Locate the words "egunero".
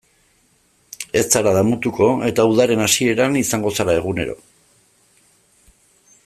4.01-4.37